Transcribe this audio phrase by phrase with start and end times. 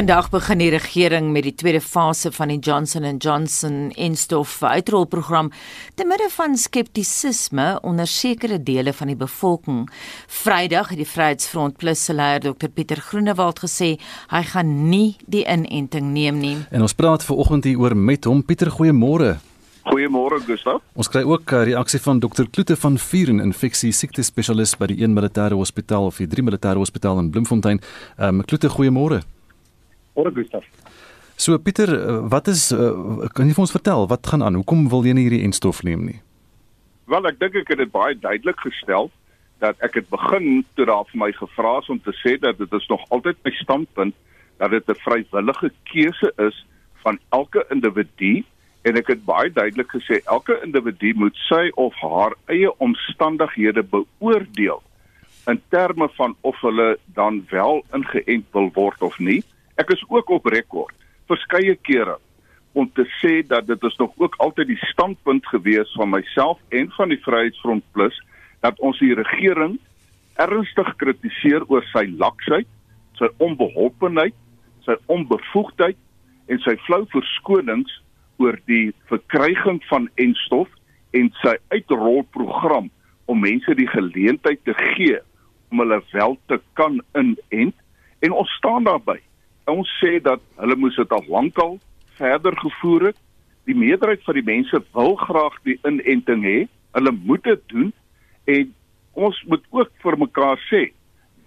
[0.00, 5.50] Vandag begin die regering met die tweede fase van die Johnson & Johnson enstof uitrolprogram
[5.94, 9.82] te midde van skeptisisme onder sekere dele van die bevolking.
[10.26, 13.98] Vrydag het die Vryheidsfront Plus se leier Dr Pieter Groenewald gesê
[14.30, 16.54] hy gaan nie die inenting neem nie.
[16.70, 19.34] En ons praat ver oggend hier oor met hom Pieter goeiemôre.
[19.90, 20.80] Goeiemôre Gustav.
[20.96, 24.86] Ons kry ook 'n uh, reaksie van Dr Kloete van Vuren, infeksie siekte spesialist by
[24.86, 27.80] die een militêre hospitaal of die drie militêre hospitaal in Bloemfontein.
[28.16, 29.20] Ehm um, Kloete, goeiemôre.
[30.16, 30.64] Môre Gustaf.
[31.36, 34.58] So Pieter, eh, wat is uh, kan jy vir ons vertel wat gaan aan?
[34.60, 36.18] Hoekom wil jy nie hierdie enstof neem nie?
[37.08, 39.08] Wel, ek dink ek het dit baie duidelik gestel
[39.60, 42.72] dat ek het begin toe daar vir my gevra is om te sê dat dit
[42.76, 44.14] is nog altyd my standpunt
[44.60, 46.66] dat dit 'n vrywillige keuse is
[47.02, 48.44] van elke individu
[48.82, 54.82] en ek het baie duidelik gesê elke individu moet sy of haar eie omstandighede beoordeel
[55.46, 59.42] in terme van of hulle dan wel ingeënt wil word of nie.
[59.76, 60.96] Ek is ook op rekord
[61.30, 62.16] verskeie kere
[62.72, 66.90] om te sê dat dit is nog ook altyd die standpunt gewees van myself en
[66.96, 68.16] van die Vryheidsfront Plus
[68.62, 69.78] dat ons die regering
[70.40, 72.68] ernstig kritiseer oor sy laksheid,
[73.18, 74.36] sy onbeholpenheid,
[74.86, 75.98] sy onbevoegdheid
[76.50, 77.92] en sy flou verskonings
[78.40, 80.70] oor die verkryging van enstof
[81.16, 82.88] en sy uitrolprogram
[83.30, 85.18] om mense die geleentheid te gee
[85.70, 87.76] om hulle wel te kan inent.
[88.24, 89.20] En ons staan daarbey
[89.70, 91.78] ons sê dat hulle moes dit al lankal
[92.18, 93.18] verder gevoer het.
[93.64, 96.58] Die meerderheid van die mense wil graag die inenting hê.
[96.96, 97.92] Hulle moet dit doen
[98.44, 98.74] en
[99.12, 100.90] ons moet ook vir mekaar sê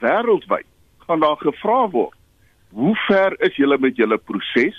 [0.04, 0.68] wêreldwyd
[1.08, 2.16] gaan daar gevra word.
[2.74, 4.78] Hoe ver is julle met julle proses?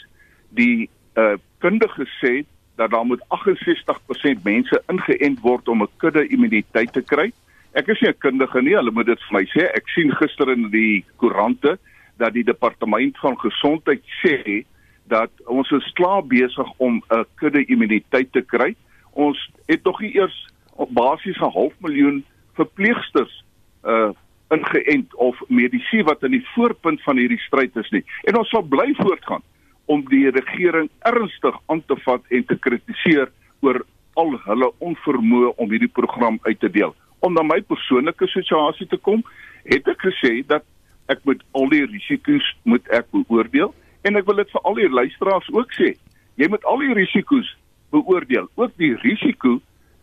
[0.51, 2.42] Die uh kundige sê
[2.77, 7.33] dat daar moet 68% mense ingeënt word om 'n kudde immuniteit te kry.
[7.73, 9.70] Ek is nie 'n kundige nie, hulle moet dit vir my sê.
[9.75, 11.79] Ek sien gister in die koerante
[12.17, 14.64] dat die departement van gesondheid sê
[15.11, 18.75] dat ons is klaar besig om 'n kudde immuniteit te kry.
[19.13, 23.45] Ons het nog nie eers op basies 'n half miljoen verpleegsters
[23.85, 24.11] uh
[24.48, 28.05] ingeënt of medisy wat in die voorpunt van hierdie stryd is nie.
[28.29, 29.42] En ons sal bly voortgaan
[29.85, 33.81] om die regering ernstig aan te vat en te kritiseer oor
[34.20, 36.95] al hulle onvermoë om hierdie program uit te deel.
[37.19, 39.25] Om na my persoonlike situasie te kom,
[39.64, 40.64] het ek gesê dat
[41.13, 44.89] ek moet al die risiko's moet ek beoordeel en ek wil dit vir al die
[44.89, 45.95] luisteraars ook sê.
[46.41, 47.51] Jy moet al die risiko's
[47.95, 49.61] beoordeel, ook die risiko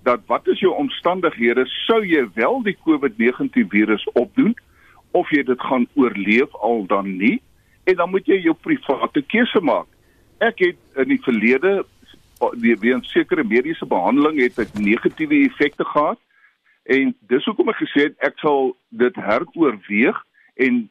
[0.07, 4.55] dat wat is jou omstandighede sou jy wel die COVID-19 virus opdoen
[5.17, 7.37] of jy dit gaan oorleef al dan nie
[7.89, 9.89] en dan moet jy jou private keuse maak.
[10.41, 11.81] Ek het in die verlede
[12.81, 16.19] weens sekere mediese behandeling het ek negatiewe effekte gehad
[16.89, 20.17] en dis hoekom ek gesê het ek sal dit heroorweeg
[20.65, 20.81] en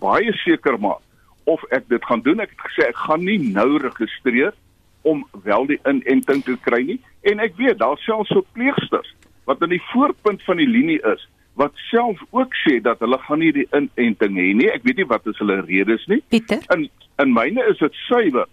[0.00, 1.02] baie seker maak
[1.44, 2.40] of ek dit gaan doen.
[2.40, 4.54] Ek het gesê ek gaan nie nou registreer
[5.02, 9.12] om wel die inenting te kry nie en ek weet daar selfs so pleegsters
[9.44, 11.28] wat in die voorpunt van die linie is
[11.60, 14.70] wat self ook sê dat hulle gaan nie die inenting hê nie.
[14.72, 16.20] Ek weet nie wat is hulle redes nie.
[16.32, 16.64] Pieter.
[16.74, 16.88] In
[17.22, 18.48] in myne is dit suiwer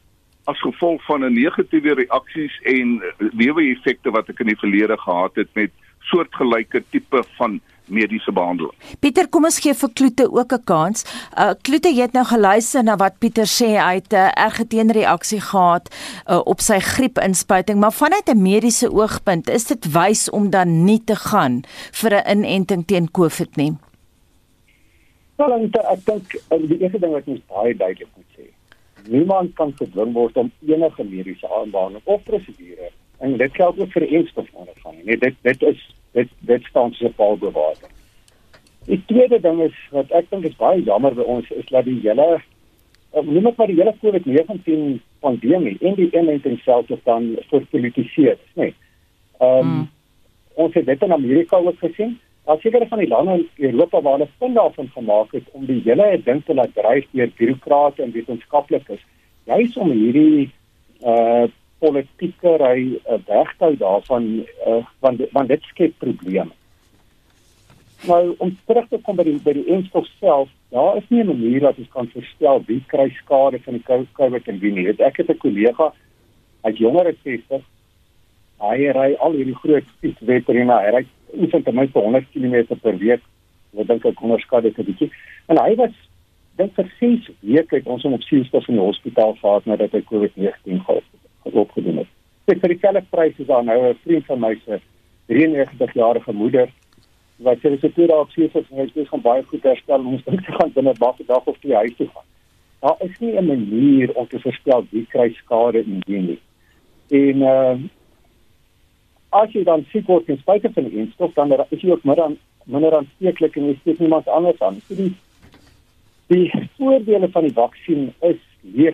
[0.50, 5.50] as gevolg van 'n negatiewe reaksies en lewe-effekte wat ek in die verlede gehad het
[5.54, 5.72] met
[6.12, 7.60] soortgelyke tipe van
[7.92, 8.76] mediese behandeling.
[9.00, 11.06] Pieter, kom ons gee vir Kloete ook 'n kans.
[11.38, 14.68] Uh Kloete, jy het nou geluister na wat Pieter sê hy het 'n uh, erge
[14.68, 15.90] teenreaksie gehad
[16.28, 21.04] uh, op sy griepinspuiting, maar vanuit 'n mediese oogpunt is dit wys om dan nie
[21.04, 23.74] te gaan vir 'n inenting teen COVID nie.
[25.36, 28.46] Wel, ek dink uh, die eerste ding wat ons baie duidelik moet sê,
[29.10, 32.92] niemand kan gedwing word om enige mediese aanbeveling of prosedure
[33.22, 34.96] en dit geld ook vir enstof ondergaan.
[35.04, 35.82] Nee, dit dit is
[36.18, 37.78] dit dit staan so paal bewaar.
[38.86, 42.00] Die tweede ding is wat ek dink is baie jammer by ons is dat die
[42.02, 42.42] hele
[43.12, 48.72] noem ek maar die hele COVID-19 pandemie en die inenting self het dan verpolitiseer, nê.
[48.72, 48.76] Nee.
[49.42, 49.88] Ehm um, mm.
[50.62, 52.20] ons het dit in Amerika ook gesien.
[52.46, 55.82] Daar seker van die lande in Europa waar hulle punt daarvan gemaak het om die
[55.86, 59.00] hele ding te laat dryf deur bureaukrate en wetenskaplikes,
[59.46, 60.50] juis om hierdie
[61.02, 61.48] uh
[61.82, 64.26] politieke ry 'n uh, wegtou daarvan
[64.68, 66.54] uh, want want dit skep probleme.
[68.08, 71.28] Nou om terug te kom by die by die enstof self, daar is nie 'n
[71.28, 74.88] manier dat ons kan voorstel wie kry skade van die COVID en wie nie.
[74.88, 75.94] Ek het 'n kollega,
[76.64, 77.62] hy's jonger as 60.
[78.60, 83.22] Hy ry al hierdie groot fietswetterine, hy ry oefen ten minste 100 km per week.
[83.78, 85.12] Ek dink ek onderskat dit 'n bietjie.
[85.48, 85.94] En hy was
[86.58, 90.02] dink vir 6 weke het ons hom op sielstof in die hospitaal gehad nadat hy
[90.02, 92.08] COVID-19 gehad het opgedoen het.
[92.46, 94.80] Ek vir dieselfde prys is daar nou 'n vriend van my se
[95.28, 96.70] 93 jarige moeder
[97.38, 100.06] wat sê sy toe daar op sy sit en hy sê gaan baie goed herstel
[100.06, 102.28] ons dink sy gaan binne 'n dag of twee huis toe gaan.
[102.82, 106.40] daar is nie 'n manier om te voorspel wie kry skade en wie nie.
[107.10, 107.78] En uh
[109.30, 112.24] as jy dan siek word in spite van die instof dan is jy ook minder
[112.24, 114.82] aan minder aansteeklik en jy steek niemand anders aan.
[114.88, 115.14] So die
[116.28, 118.40] die voordele van die vaksin is?
[118.62, 118.94] Nee.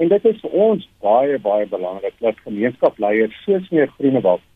[0.00, 4.46] En dit is vir ons baie baie belangrik dat gemeenskapsleiers soos meneer Groenewald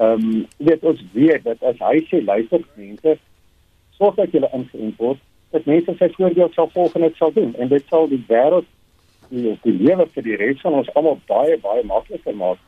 [0.00, 3.16] ehm um, weet ons weet dat as hy sê luister mense
[3.98, 5.20] sorg dat julle ingeënt word
[5.54, 7.54] dat mense sy voorbeeld sal volg en dit sal doen.
[7.58, 8.66] En dit sal die wêreld
[9.30, 12.58] die, die lewe vir die res van ons almal baie baie makliker maak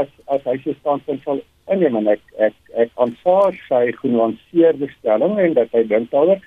[0.00, 1.42] as as hy se standpunt sal
[1.72, 1.96] inneem.
[2.00, 6.40] En ek ek ek aanvaar sy genuanceerde stelling en dat hy dink daaroor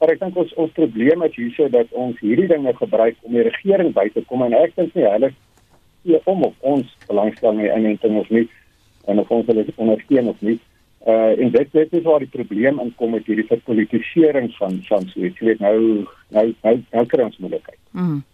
[0.00, 3.46] maar ek dink ons ons probleem is hierso dat ons hierdie dinge gebruik om die
[3.48, 5.32] regering by te kom en ek dink nie hulle
[6.06, 8.46] gee om op ons belangstelling in inenting of nie
[9.06, 10.58] en of ons hulle ondersteun of nie
[11.06, 15.22] uh en dit dit is waar die probleem inkom met hierdie verpolitisering van van so
[15.22, 15.38] iets.
[15.38, 15.78] Jy weet nou
[16.34, 17.78] nou nou nou kry ons moeilikheid.
[17.92, 18.24] Mm.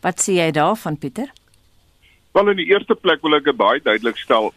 [0.00, 1.28] Wat sê jy daarvan Pieter?
[2.32, 4.52] Wel in die eerste plek wil ek baie duidelik stel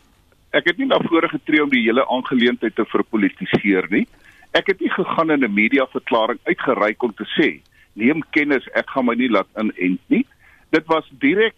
[0.55, 4.05] ek het nie na vore getree om die hele aangeleentheid te verpolitiseer nie.
[4.55, 7.61] Ek het nie gegaan in 'n media verklaring uitgereik om te sê
[7.93, 10.25] neem kennis ek gaan my nie laat inent nie.
[10.71, 11.55] Dit was direk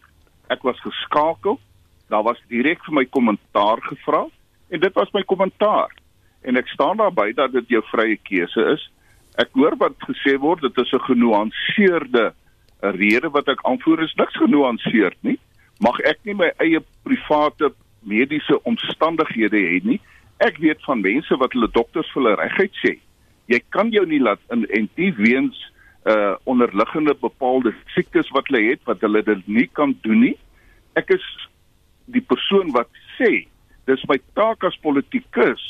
[0.50, 1.60] ek was geskakel.
[2.10, 4.28] Daar was direk vir my kommentaar gevra
[4.70, 5.92] en dit was my kommentaar
[6.42, 8.92] en ek staan daarby dat dit jou vrye keuse is.
[9.38, 12.34] Ek hoor wat gesê word, dit is 'n genuanceerde
[12.82, 15.40] rede wat ek aanvoer is niks genuanceerd nie.
[15.80, 20.00] Mag ek nie my eie private mediese omstandighede hê nie.
[20.44, 22.94] Ek weet van mense wat hulle dokters vir hulle regheid sê.
[23.50, 25.58] Jy kan jou nie laat in en die weens
[26.08, 30.36] uh onderliggende bepaalde siektes wat hulle het wat hulle dit nie kan doen nie.
[30.96, 31.26] Ek is
[32.06, 33.48] die persoon wat sê
[33.90, 35.64] dis my taak as politikus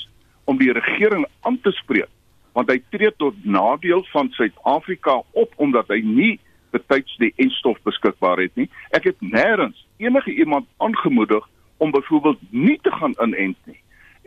[0.45, 2.11] om die regering aan te spreek
[2.57, 6.35] want hy tree tot nadeel van Suid-Afrika op omdat hy nie
[6.73, 8.65] betyds die enstof beskikbaar het nie.
[8.97, 11.45] Ek het nêrens enige iemand aangemoedig
[11.77, 13.77] om byvoorbeeld nie te gaan inent nie.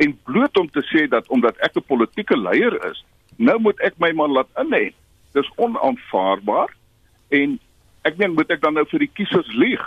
[0.00, 3.05] En bloot om te sê dat omdat ek 'n politieke leier is,
[3.37, 4.97] nou moet ek my maar laat inent.
[5.32, 6.70] Dis onaanvaarbaar
[7.29, 7.58] en
[8.02, 9.82] ek meen moet ek dan nou vir die kiesers lieg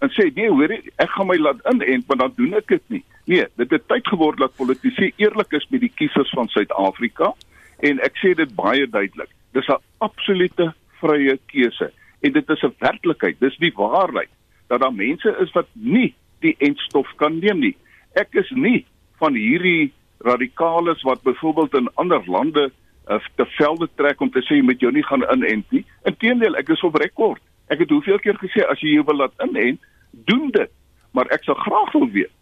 [0.00, 3.04] en sê nee, hoor ek gaan my laat inent, maar dan doen ek dit nie.
[3.26, 7.34] Nee, dit het tyd geword dat politici eerlik is met die kiesers van Suid-Afrika
[7.78, 9.30] en ek sê dit baie duidelik.
[9.52, 13.40] Dis 'n absolute vrye keuse en dit is 'n werklikheid.
[13.40, 14.30] Dis die waarheid
[14.68, 17.76] dat daar mense is wat nie die entstof kan neem nie.
[18.14, 18.86] Ek is nie
[19.18, 19.92] van hierdie
[20.26, 22.70] radikales wat byvoorbeeld in ander lande
[23.08, 25.84] uh, te velde trek om te sê jy moet jou nie gaan inent nie.
[26.04, 27.42] Inteendeel, ek is op rekord.
[27.68, 29.80] Ek het hoeveel keer gesê as jy jou wil laat inent,
[30.10, 30.70] doen dit.
[31.12, 32.34] Maar ek sou graag wil weet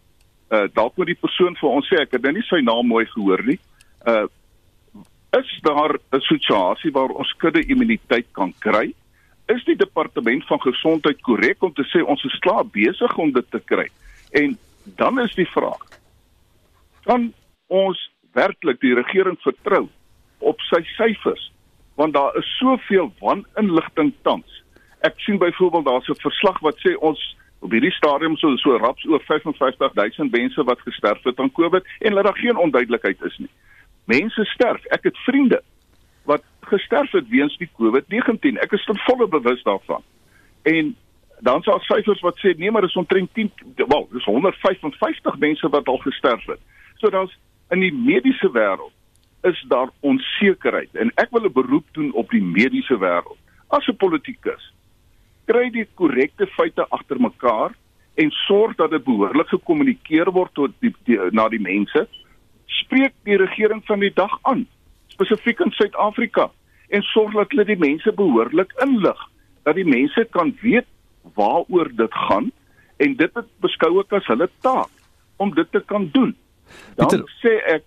[0.47, 3.05] uh dalk moet die persoon vir ons sê ek het nou nie sy naam mooi
[3.11, 3.59] gehoor nie.
[4.07, 4.27] Uh
[5.35, 8.93] is daar 'n situasie waar ons kudde immuniteit kan kry?
[9.47, 13.51] Is die departement van gesondheid korrek om te sê ons is klaar besig om dit
[13.51, 13.87] te kry?
[14.31, 14.57] En
[14.95, 15.83] dan is die vraag:
[17.07, 17.31] kan
[17.67, 17.99] ons
[18.37, 19.87] werklik die regering vertrou
[20.39, 21.51] op sy syfers?
[21.97, 24.61] Want daar is soveel waninligting tans.
[25.07, 27.21] Ek sien byvoorbeeld daar's 'n verslag wat sê ons
[27.59, 32.13] op hierdie stadium so so raps oor 55000 mense wat gesterf het aan COVID en
[32.13, 33.49] dat daar geen onduidelikheid is nie.
[34.05, 34.85] Mense sterf.
[34.85, 35.61] Ek het vriende
[36.23, 38.59] wat gesterf het weens die COVID-19.
[38.61, 40.03] Ek is tot volle bewus daarvan.
[40.61, 40.95] En
[41.39, 45.87] dan sal syfers wat sê nee, maar dis omtrent 10, wel, dis 155 mense wat
[45.87, 46.59] al gesterf het.
[46.97, 47.33] So daar's
[47.69, 48.93] in die mediese wêreld
[49.47, 50.95] is daar onsekerheid.
[50.95, 53.37] En ek wil 'n beroep doen op die mediese wêreld.
[53.67, 54.73] As 'n politikus
[55.45, 57.71] kry die korrekte feite agter mekaar
[58.15, 62.07] en sorg dat dit behoorlik gekommunikeer word tot die, die na die mense.
[62.65, 64.67] Spreek die regering van die dag aan
[65.07, 66.51] spesifiek in Suid-Afrika
[66.89, 69.23] en sorg dat hulle die mense behoorlik inlig
[69.65, 70.85] dat die mense kan weet
[71.35, 72.51] waaroor dit gaan
[72.97, 74.91] en dit beskou ek as hulle taak
[75.41, 76.35] om dit te kan doen
[76.95, 77.83] dan Peter, sê ek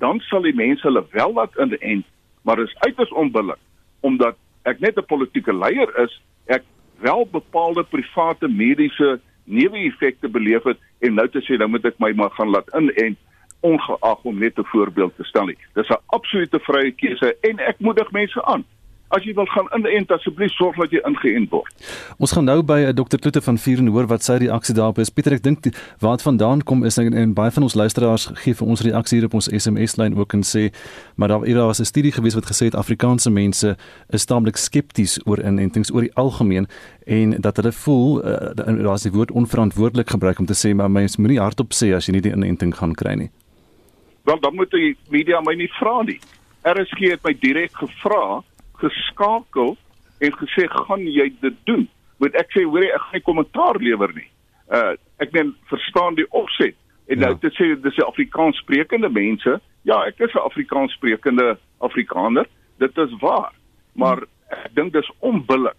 [0.00, 2.04] dan sal die mense hulle wel laat in en
[2.42, 3.58] maar is uiters onbillik
[4.00, 6.62] omdat ek net 'n politieke leier is ek
[7.00, 12.12] wel bepaalde private mediese neeweffekte beleef het en nou te sê dan moet ek my
[12.12, 13.16] maar gaan laat in en
[13.60, 15.58] ongeag om net 'n voorbeeld te stel nie.
[15.74, 18.64] Dis 'n absolute vrye keuse en ek moedig mense aan
[19.10, 21.86] as jy wil gaan inent asseblief sorg dat jy ingeënt word.
[22.22, 25.10] Ons gaan nou by uh, dokter Kloete van Vuren hoor wat sy reaksie daarop is.
[25.10, 25.66] Pieter, ek dink
[26.02, 29.18] waar dit vandaan kom is en, en baie van ons luisteraars gee vir ons reaksie
[29.18, 30.68] hier op ons SMS lyn ook en sê
[31.18, 33.76] maar daar era was 'n studie gewees wat gesê het Afrikaanse mense
[34.10, 36.66] is taamlik skepties oor inentings oor die algemeen
[37.06, 41.16] en dat hulle voel uh, daar's die woord onverantwoordelik gebruik om te sê maar mens
[41.16, 43.30] moenie hardop sê as jy nie die inenting gaan kry nie.
[44.24, 46.20] Wel dan moet die media my nie vra nie.
[46.62, 48.42] RSG het my direk gevra
[48.80, 49.76] geskakel
[50.20, 51.88] en gesê gaan jy dit doen?
[52.20, 54.28] Moet ek sê hoor ek gaan nie kommentaar lewer nie.
[54.68, 56.76] Uh ek meen verstaan die opset.
[57.10, 57.26] En ja.
[57.26, 59.58] nou te sê dis die Afrikaans sprekende mense.
[59.88, 62.46] Ja ek is 'n Afrikaans sprekende Afrikaner.
[62.78, 63.52] Dit is waar.
[63.92, 65.76] Maar ek dink dis onbillik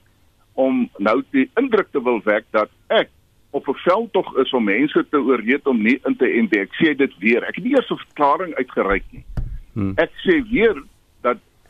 [0.54, 3.10] om nou die indruk te wil wek dat ek
[3.52, 6.96] op 'n veldtog is om mense te oorreed om nie in te ent ek sê
[6.96, 7.44] dit weer.
[7.44, 9.24] Ek het nie eers 'n verklaring uitgereik nie.
[9.74, 9.94] Hmm.
[9.96, 10.84] ek sê weer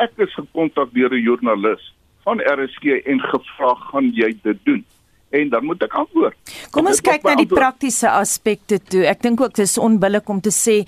[0.02, 1.94] ek is gekontak deur 'n joernalis
[2.26, 4.84] van RSG en gevra gaan jy dit doen
[5.32, 6.36] en dan moet ek antwoord.
[6.76, 9.06] Kom ons kyk na die praktiese aspekte toe.
[9.08, 10.82] Ek dink ook dis onbillik om te sê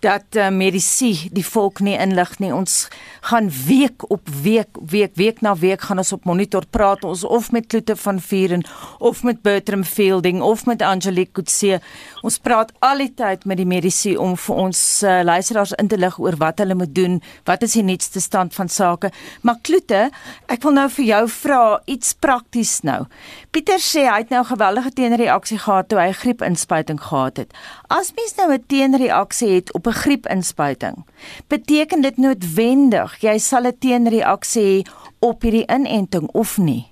[0.00, 2.52] dat uh, medisy die volk nie inlig nie.
[2.54, 2.88] Ons
[3.28, 7.50] gaan week op week, week, week na week gaan ons op monitor praat ons of
[7.52, 8.64] met Kloete van Vuren
[8.98, 11.80] of met Bertram Fielding of met Angelique Kutse.
[12.24, 16.00] Ons praat al die tyd met die medisy om vir ons uh, luisteraars in te
[16.00, 19.12] lig oor wat hulle moet doen, wat is die nuutste stand van sake.
[19.44, 20.06] Maar Kloete,
[20.48, 23.04] ek wil nou vir jou vra iets prakties nou.
[23.52, 27.52] Pieter sê hy het nou 'n geweldige teenreaksie gehad toe hy griepinspuiting gehad het.
[27.88, 31.02] As mens nou 'n teenreaksie het op 'n griepinspuiting,
[31.48, 36.86] beteken dit noodwendig jy sal 'n teenreaksie hê op hierdie inenting of nie?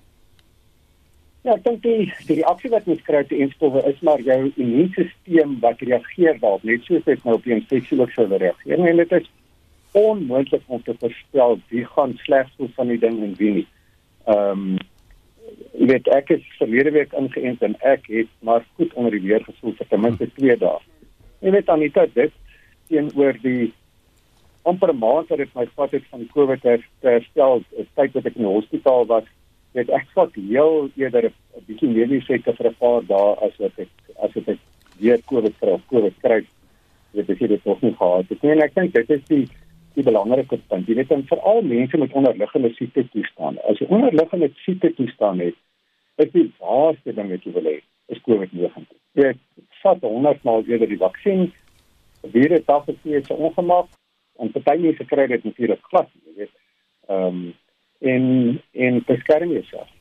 [1.46, 5.80] Ja, dink die, die reaksie wat mens kry te enstowwe is maar jou immuunstelsel wat
[5.80, 8.78] reageer daarop, net soos dit nou op die infeksie ook sou reageer.
[8.78, 9.30] En dit is
[9.92, 13.66] onmoontlik om te voorspel wie gaan slegs voel van die ding en wie nie.
[14.26, 14.78] Ehm um,
[15.78, 19.44] jy weet ek is verlede week ingeënt en ek het maar goed onder die weer
[19.44, 20.80] gevoel vir ten minste 2 dae.
[21.40, 22.34] Jy weet Anita dit
[22.88, 23.72] teenoor die
[24.68, 26.78] amper maand wat dit my vat het van COVID te
[27.08, 27.62] herstel,
[27.96, 29.28] tyd wat ek in die hospitaal was,
[29.76, 33.54] het ek vat heel eerder 'n bietjie meer nie seker vir 'n paar dae as
[33.58, 33.88] wat ek
[34.22, 34.58] as wat ek
[35.00, 36.40] weer COVID kry of COVID kry.
[37.12, 38.30] Dit het dit nog nie gehad.
[38.30, 39.46] Ek meen ek dink dit is die
[39.94, 40.86] die belangrike punt.
[40.86, 43.62] Jy weet dan veral mense met onderliggende siekte toestande.
[43.68, 45.54] As jy onderliggende siekte toestande het,
[46.16, 48.86] is die laaste ding wat jy wil hê is COVID-19.
[49.18, 49.32] Jy
[49.82, 51.48] vat 100 maal eerder die vaksin.
[52.20, 53.86] Weer het daar gesien iets ongemak
[54.36, 56.54] en party mense kry dit natuurlik glad, jy weet.
[57.06, 57.54] Ehm um,
[57.98, 59.97] en en beskerm jouself.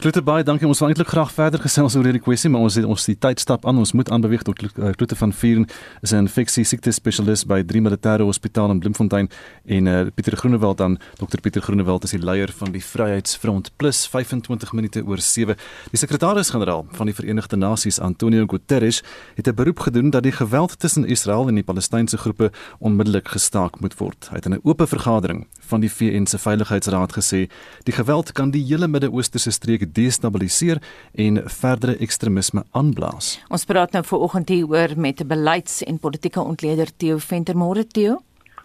[0.00, 0.64] Kloete baie dankie.
[0.64, 3.42] Ons wil eintlik graag verder gesels oor hierdie kwessie, maar ons het ons die tyd
[3.42, 3.76] stap aan.
[3.82, 5.66] Ons moet aanbeweeg tot Kloete van Vieren
[6.00, 9.28] is 'n infeksie siekte spesialist by Drie Militêre Hospitaal in Bloemfontein
[9.66, 14.06] en uh, Pieter Groenewald dan Dr Pieter Groenewald is die leier van die Vryheidsfront plus
[14.06, 15.54] 25 minute oor 7.
[15.90, 19.02] Die sekretaris-generaal van die Verenigde Nasies, Antonio Guterres,
[19.36, 23.80] het 'n beroep gedoen dat die geweld tussen Israel en die Palestynse groepe onmiddellik gestaak
[23.80, 24.28] moet word.
[24.30, 27.50] Hy het in 'n oop vergadering van die VN se Veiligheidsraad gesê,
[27.84, 30.82] die geweld kan die hele Midde-Ooste se streek destabiliseer
[31.14, 33.38] en verdere ekstremisme aanblaas.
[33.48, 38.20] Ons praat nou vanoggend hier oor met 'n beleids- en politieke ontleder Theo Ventermore Theo.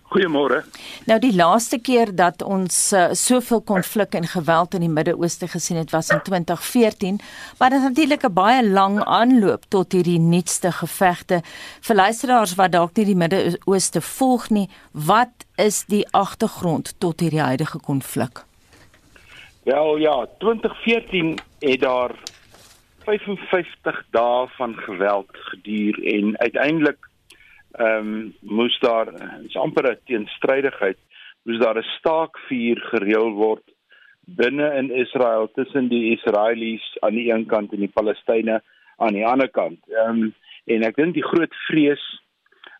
[0.05, 0.61] Goeiemôre.
[1.09, 5.79] Nou die laaste keer dat ons uh, soveel konflik en geweld in die Midde-Ooste gesien
[5.81, 7.19] het was in 2014,
[7.57, 11.41] maar dit het natuurlik 'n baie lang aanloop tot hierdie nuutste gevegte.
[11.81, 17.41] Vir luisteraars wat dalk nie die Midde-Ooste volg nie, wat is die agtergrond tot hierdie
[17.41, 18.45] huidige konflik?
[19.65, 22.11] Wel ja, 2014 het daar
[23.03, 27.07] 55 dae van geweld geduur en uiteindelik
[27.71, 29.07] ehm um, moes daar
[29.47, 30.97] is amper 'n teenstrydigheid,
[31.43, 33.65] moes daar 'n staakvuur gereël word
[34.19, 38.61] binne in Israel tussen die Israelies aan die een kant en die Palestynë
[38.95, 39.79] aan die ander kant.
[39.89, 40.33] Ehm um,
[40.65, 42.05] en ek dink die groot vrees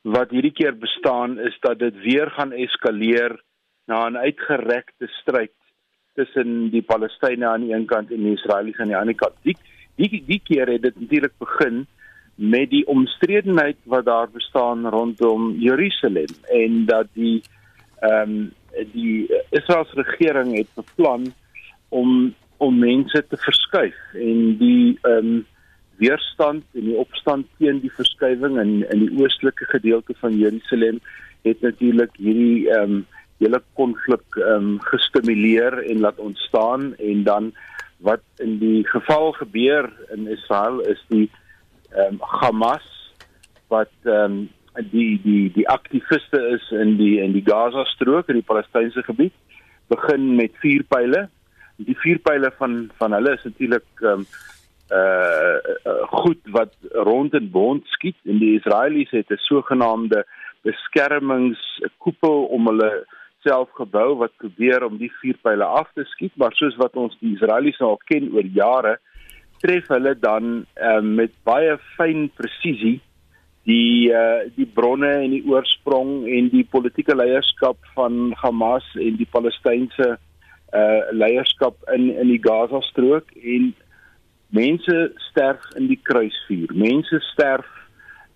[0.04, 3.42] wat hierdie keer bestaan is dat dit weer gaan eskaleer
[3.86, 5.54] na 'n uitgerekte stryd
[6.16, 9.38] tussen die Palestynë aan die een kant en die Israeliese aan die ander kant.
[9.44, 9.58] Die
[9.96, 11.86] die die keer het dit natuurlik begin
[12.36, 17.42] met die omstredenheid wat daar bestaan rondom Jerusalem en dat die
[18.00, 18.54] ehm um,
[18.92, 21.34] die Israeliese regering het beplan
[21.90, 25.46] om om mense te verskuif en die ehm um,
[25.98, 31.00] weerstand en die opstand teen die verskywing in in die oostelike gedeelte van Jerusalem
[31.48, 33.06] het natuurlik hierdie ehm um,
[33.38, 37.54] hele konflik ehm um, gestimuleer en laat ontstaan en dan
[37.98, 41.30] wat in die geval gebeur in Israel is die
[41.92, 42.88] ehm um, Hamas
[43.68, 44.50] wat ehm um,
[44.92, 49.34] die die die aktiviste is in die in die Gaza strook in die Palestynse gebied
[49.88, 51.30] begin met vuurpyle.
[51.76, 54.28] Die vuurpyle van van hulle is natuurlik ehm um,
[54.92, 55.58] uh,
[56.12, 60.26] goed wat rond en bond skiet en die Israelies het 'n sogenaamde
[60.62, 63.06] beskermingskoepel om hulle
[63.46, 67.36] self gebou wat probeer om die vuurpyle af te skiet, maar soos wat ons die
[67.38, 68.98] Israeliese al ken oor jare,
[69.62, 73.00] tref hulle dan uh, met baie fyn presisie
[73.66, 79.30] die uh, die bronne en die oorsprong en die politieke leierskap van Hamas en die
[79.32, 80.16] Palestynse
[80.76, 83.72] uh leierskap in in die Gaza strook en
[84.56, 84.98] mense
[85.30, 86.74] sterf in die kruisvuur.
[86.74, 87.70] Mense sterf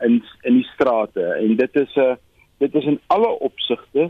[0.06, 2.18] in in die strate en dit is 'n
[2.60, 4.10] dit is in alle opsigte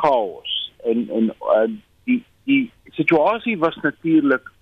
[0.00, 0.72] chaos.
[0.84, 1.66] En en uh,
[2.04, 4.52] die die situasie was natuurlik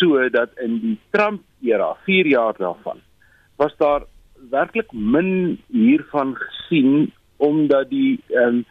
[0.00, 3.00] so dat in die Trump era, 4 jaar daarvan,
[3.56, 4.04] was daar
[4.50, 8.64] werklik min hiervan gesien omdat die ehm um,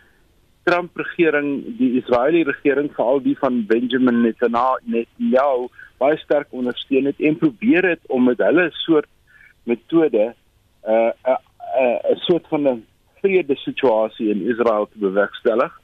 [0.64, 7.38] Trump regering, die Israeliese regering veral die van Benjamin Netanyahu baie sterk ondersteun het en
[7.38, 9.10] probeer het om met hulle soort
[9.64, 11.38] metode 'n uh, 'n
[11.82, 12.86] uh, 'n uh, soort van 'n
[13.22, 15.76] vrede situasie in Israel te bewerkstellig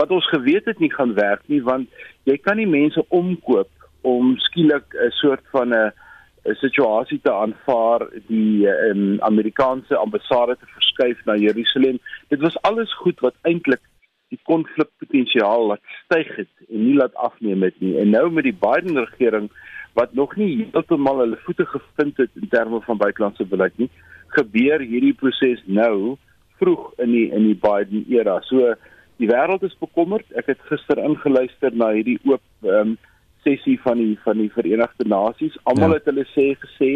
[0.00, 1.88] wat ons geweet het nie gaan werk nie want
[2.24, 3.70] jy kan nie mense omkoop
[4.02, 5.92] om skielik 'n soort van 'n
[6.44, 11.98] 'n situasie te aanvaar die um, Amerikaanse ambassade te verskuif na Jerusalem.
[12.28, 13.80] Dit was alles goed wat eintlik
[14.28, 17.94] die konflikpotensiaal laat styg het en nie laat afneem het nie.
[17.98, 19.50] En nou met die Biden regering
[19.94, 23.90] wat nog nie heeltemal hulle voete gevind het in terme van buitelandse beleid nie,
[24.34, 26.16] gebeur hierdie proses nou
[26.62, 28.38] vroeg in die in die Biden era.
[28.48, 28.74] So
[29.20, 30.28] die wêreld is bekommerd.
[30.38, 33.00] Ek het gister ingeluister na hierdie oop ehm um,
[33.42, 35.56] sessie van die van die Verenigde Nasies.
[35.66, 35.98] Almal ja.
[35.98, 36.90] het hulle sê gesê,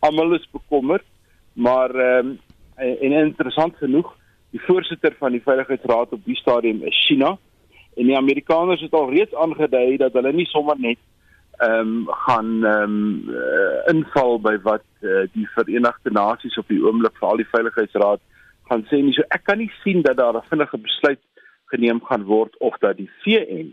[0.00, 1.04] almal is bekommerd,
[1.52, 2.38] maar ehm um,
[2.80, 4.08] en, en interessant genoeg
[4.50, 7.36] die voorsitter van die veiligheidsraad op die stadium is China
[7.96, 10.98] en die Amerikaners het al reeds aangedui dat hulle nie sommer net
[11.60, 16.80] ehm um, gaan ehm um, uh, inval by wat uh, die Verenigde Nasies op die
[16.80, 18.22] oomblik vir al die veiligheidsraad
[18.70, 19.14] gaan sê nie.
[19.16, 21.22] So ek kan nie sien dat daar 'n vinnige besluit
[21.72, 23.68] geneem gaan word of dat die VN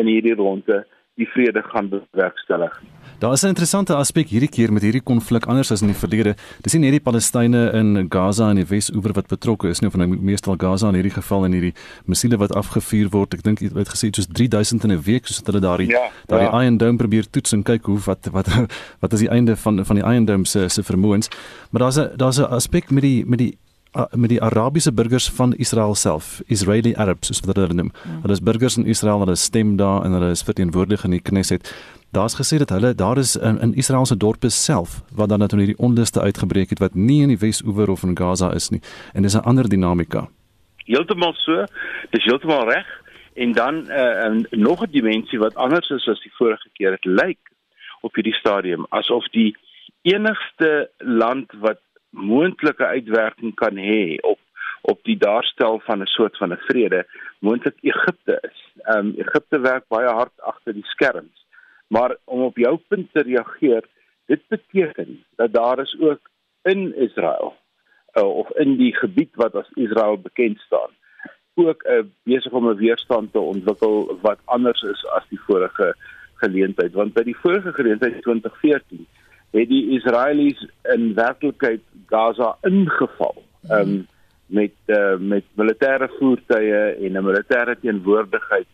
[0.00, 0.84] in hierdie ronde
[1.16, 2.82] die vrede gaan bewerkstellig.
[3.18, 6.34] Daar is 'n interessante aspek hierdie keer met hierdie konflik anders as in die verlede.
[6.60, 10.00] Dis nie net die Palestynë in Gaza en die Wes-oewer wat betrokke is nie, van
[10.00, 13.34] nou meestal Gaza in hierdie geval en hierdie missiele wat afgevuur word.
[13.34, 16.42] Ek dink jy het gesê soos 3000 in 'n week soos hulle daai ja, daai
[16.42, 16.62] ja.
[16.62, 18.48] Iron Dome probeer toets en kyk hoe wat wat
[19.00, 21.28] wat is die einde van van die Iron Dome se se vermoëns.
[21.70, 23.58] Maar daar's 'n daar's 'n aspek met die met die
[24.10, 27.90] met die Arabiese burgers van Israel self, Israeli Arabs soos wat hulle noem.
[28.04, 28.20] Ja.
[28.22, 31.70] Hulle is burgers in Israel, hulle stem daar en hulle is verteenwoordig in die Knesset.
[32.12, 35.78] Daar's gesê dat hulle daar is in, in Israeliese dorpe self waar dan natuurlik die
[35.78, 38.80] onluste uitgebreek het wat nie in die Wes-oewer of in Gaza is nie.
[39.12, 40.28] En dis 'n ander dinamika.
[40.84, 41.64] Heeltemal so.
[42.10, 42.86] Dis heeltemal reg.
[43.34, 46.90] En dan 'n uh, eh, nog 'n dimensie wat anders is as die vorige keer.
[46.90, 47.38] Dit lyk
[48.00, 49.56] op hierdie stadium asof die
[50.02, 54.38] enigste land wat moontlike uitwerking kan hê op
[54.86, 57.06] op die daarstel van 'n soort van 'n vrede
[57.38, 58.58] moontlik Egipte is.
[58.82, 61.46] Ehm um, Egipte werk baie hard agter die skerms.
[61.86, 63.84] Maar om op jou punt te reageer,
[64.26, 66.20] dit beteken dat daar is ook
[66.62, 67.56] in Israel
[68.14, 70.90] uh, of in die gebied wat as Israel bekend staan,
[71.54, 75.96] ook 'n uh, besig om 'n weerstand te ontwikkel wat anders is as die vorige
[76.34, 79.06] geleentheid, want by die vorige geleentheid 2014
[79.50, 83.42] het die Israelies in werklikheid Gaza ingeval.
[83.68, 84.06] Ehm um,
[84.46, 86.74] met uh, met militêre voertuie
[87.06, 88.66] en 'n militêre teenwoordigheid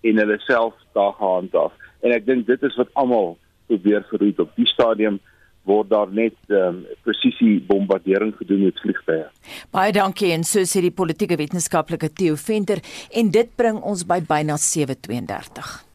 [0.00, 1.72] en hulle self daar gehandhaaf.
[2.00, 5.18] En ek dink dit is wat almal probeer verhoed op die stadium
[5.62, 9.26] word daar net um, presisie bombardering gedoen met vliegtye.
[9.70, 12.78] Baie dankie en so sê die politieke wetenskaplike Theo Venter
[13.10, 15.85] en dit bring ons by byna 7:32.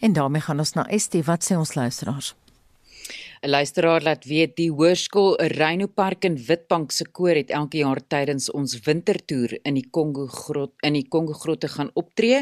[0.00, 1.24] En daarmee gaan ons na ST.
[1.24, 2.34] Wat sê ons luisteraars?
[3.46, 8.00] 'n Luisteraar laat weet die hoërskool Rhino Park in Witbank se koor het elke jaar
[8.08, 12.40] tydens ons wintertoer in die Kongo grot in die Kongo grotte gaan optree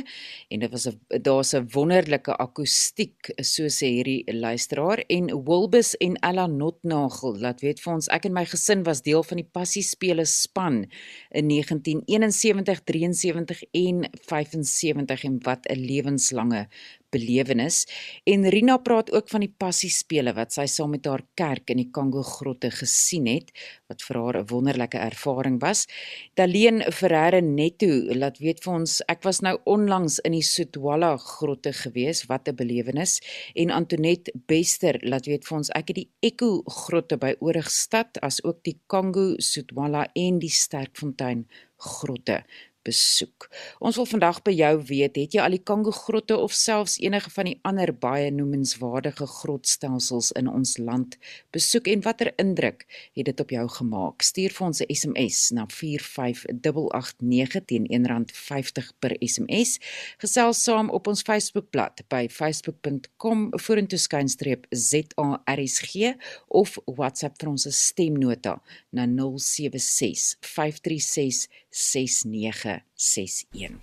[0.49, 6.17] en dit was 'n daar's 'n wonderlike akoestiek so sê hierdie luisteraar en Wilbus en
[6.23, 9.83] Ella Notnagel laat weet vir ons ek en my gesin was deel van die Passie
[9.83, 10.87] Spele span
[11.31, 16.69] in 1971 73 en 75 en wat 'n lewenslange
[17.15, 17.85] belewenis.
[18.29, 21.91] En Rina praat ook van die passiespele wat sy saam met haar kerk in die
[21.95, 23.53] Kongo grotte gesien het
[23.89, 25.87] wat vir haar 'n wonderlike ervaring was.
[26.35, 31.73] Daleen Ferreira Netto laat weet vir ons ek was nou onlangs in die Sotwala grotte
[31.73, 33.21] gewees wat 'n belewenis.
[33.55, 38.43] En Antoinette Bester laat weet vir ons ek het die Echo grotte by Oorigstad as
[38.45, 41.47] ook die Kongo Sotwala en die Sterkfontein
[41.77, 42.45] grotte
[42.85, 43.49] besoek.
[43.81, 47.31] Ons wil vandag by jou weet, het jy al die Kango grotte of selfs enige
[47.35, 51.17] van die ander baie noemenswaardige grotstelsels in ons land
[51.55, 52.85] besoek en watter indruk
[53.17, 54.23] het dit op jou gemaak?
[54.23, 59.79] Stuur vir ons 'n SMS na 45889 teen R1.50 per SMS.
[60.19, 66.15] Gesels saam op ons Facebookblad by facebook.com vorentoe skynstreep ZARSG
[66.49, 73.79] of WhatsApp vir ons stemnota na 076 536 69 0765366961.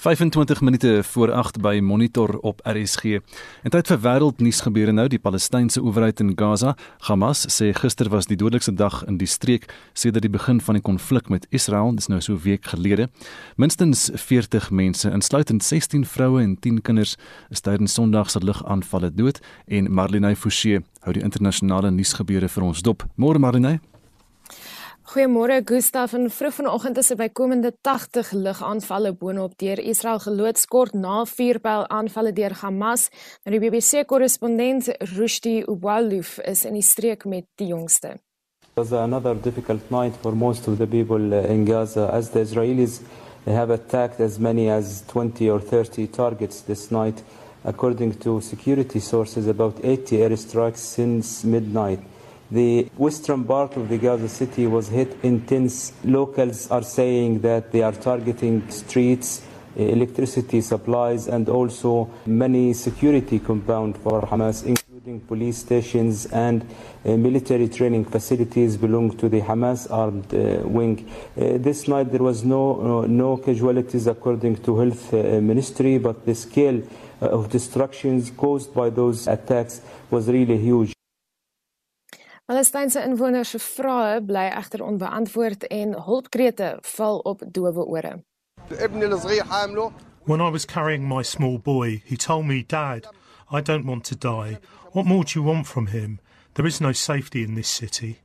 [0.00, 3.04] 25 minute voor 8 by Monitor op RSG.
[3.62, 6.72] En tyd vir wêreldnuus gebeure nou die Palestynse owerheid in Gaza.
[7.04, 10.82] Hamas sê gister was die dodelikste dag in die streek sedert die begin van die
[10.82, 13.10] konflik met Israel, dis nou so 'n week gelede.
[13.56, 17.16] Minstens 40 mense, insluitend 16 vroue en 10 kinders,
[17.50, 22.82] is tydens Sondag se lugaanvalle dood en Marlene Forsie hou die internasionale nuusgebeure vir ons
[22.82, 23.04] dop.
[23.16, 23.80] Môre Marlene.
[25.10, 30.92] Goeiemôre Gustaf en vroeg vanoggend is 'n bykomende 80 lugaanvalle boonop deur Israel geloods kort
[30.94, 33.08] na vuurpyl aanvalle deur Hamas.
[33.44, 34.84] Nou die BBC korrespondent
[35.16, 38.08] Rushdie Ubwaluf is in die streek met die jongste.
[38.08, 43.00] It was another difficult night for most of the people in Gaza as the Israelis
[43.46, 47.22] have attacked as many as 20 or 30 targets this night
[47.64, 52.00] according to security sources about 80 airstrikes since midnight.
[52.52, 55.92] The western part of the Gaza city was hit intense.
[56.02, 59.42] Locals are saying that they are targeting streets,
[59.76, 66.66] electricity supplies, and also many security compound for Hamas, including police stations and
[67.04, 71.08] uh, military training facilities belong to the Hamas armed uh, wing.
[71.36, 76.34] Uh, this night there was no, no casualties according to health uh, ministry, but the
[76.34, 76.82] scale
[77.22, 80.92] uh, of destructions caused by those attacks was really huge.
[82.50, 88.24] Palestynse inwoners se vrae bly egter onbeantwoord en hulpkrete val op dowe ore.
[90.24, 93.06] When I was carrying my small boy, he told me, Dad,
[93.52, 94.58] I don't want to die.
[94.92, 96.18] What more do you want from him?
[96.54, 98.18] There is no safety in this city.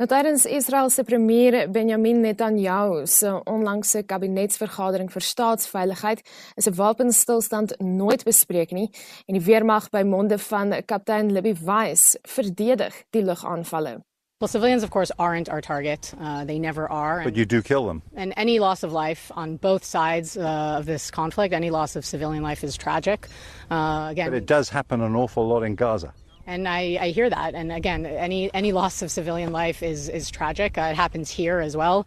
[0.00, 6.22] Nou tydens Israel se premier Benjamin Netanyahu se onlangse kabinetsvergadering vir staatsveiligheid
[6.56, 8.88] is 'n wapenstilstand nooit bespreek nie
[9.28, 14.00] en die weermag by monde van kaptein Libby Weiss verdedig die lugaanvalle.
[14.40, 16.14] Well, civilians, of course, aren't our target.
[16.18, 17.22] Uh, they never are.
[17.22, 18.00] But you do kill them.
[18.16, 22.06] And any loss of life on both sides uh, of this conflict, any loss of
[22.06, 23.28] civilian life is tragic.
[23.70, 26.14] Uh, again, but it does happen an awful lot in Gaza.
[26.46, 27.54] And I, I hear that.
[27.54, 30.78] And again, any any loss of civilian life is is tragic.
[30.78, 32.06] Uh, it happens here as well.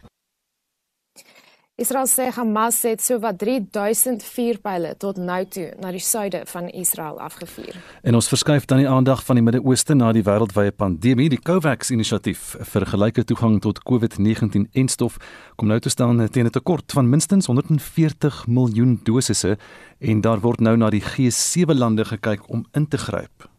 [1.76, 7.18] Israel sê Hamas het sowat 3000 vuurpyle tot nou toe na die suide van Israel
[7.18, 7.80] afgevuur.
[8.06, 12.44] En ons verskuif dan die aandag van die Midde-Ooste na die wêreldwye pandemie, die COVAX-inisiatief
[12.70, 15.18] vir gelyke toegang tot COVID-19-enstof
[15.58, 19.58] kom nou te staan teen 'n tekort van minstens 140 miljoen dosisse
[20.00, 23.53] en daar word nou na die G7 lande gekyk om in te gryp.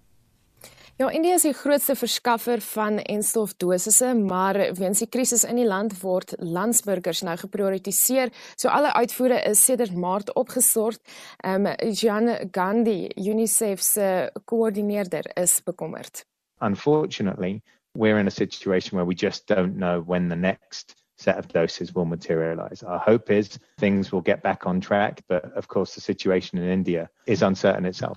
[0.97, 5.97] Ja, India is die grootste verskaffer van enstofdosisse, maar weens die krisis in die land
[6.05, 8.31] word landsburgers nou geprioritiseer.
[8.55, 11.03] So alle uitvoere is sedert Maart opgesort.
[11.43, 16.23] Ehm um, Jan Gandhi, UNICEF se koördineerder, is bekommerd.
[16.61, 17.61] Unfortunately,
[17.99, 21.93] we're in a situation where we just don't know when the next set of doses
[21.93, 22.87] will materialize.
[22.87, 26.69] Our hope is things will get back on track, but of course the situation in
[26.69, 28.17] India is uncertain itself.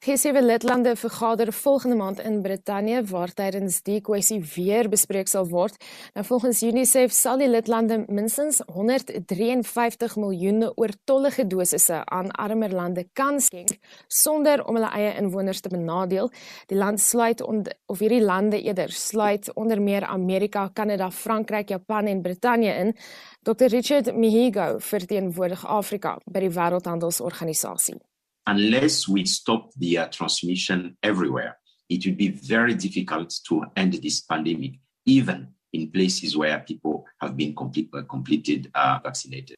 [0.00, 5.76] G7 lidlande vergader volgende maand in Brittanje waar tydens die kwessie weer bespreek sal word.
[6.16, 13.42] Nou volgens UNICEF sal die lidlande minstens 153 miljoen oortollige dosisse aan armer lande kan
[13.44, 13.76] skenk
[14.08, 16.32] sonder om hulle eie inwoners te benadeel.
[16.72, 22.08] Die land sluit onder of hierdie lande eerder sluit onder meer Amerika, Kanada, Frankryk, Japan
[22.08, 22.96] en Brittanje in.
[23.42, 28.00] Dr Richard Mihigo verteenwoordig Afrika by die Wêreldhandelsorganisasie.
[28.46, 34.20] Unless we stop the uh, transmission everywhere, it will be very difficult to end this
[34.20, 39.56] pandemic, even in places where people have been complete, uh, completed uh, vaccinated.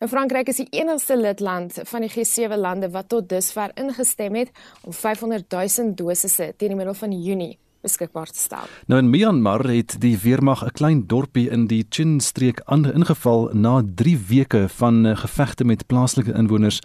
[0.00, 4.50] Nou Frankryk is die enigste lidland van die G7 lande wat tot dusver ingestem het
[4.82, 8.66] om 500 000 dosisse teen die middel van Junie beskikbaar te stel.
[8.86, 13.82] Nou in Myanmar het die weermag 'n klein dorpie in die Chin streek aangeval na
[13.94, 16.80] 3 weke van uh, gevegte met plaaslike inwoners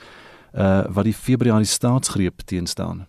[0.55, 3.07] uh wat die Februarie staatsgreep teenstaan.